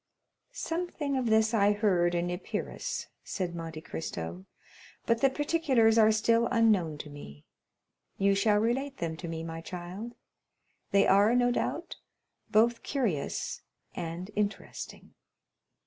[0.51, 4.45] "Something of this I heard in Epirus," said Monte Cristo;
[5.05, 7.45] "but the particulars are still unknown to me.
[8.17, 10.15] You shall relate them to me, my child.
[10.89, 11.97] They are, no doubt,
[12.49, 13.61] both curious
[13.93, 15.13] and interesting."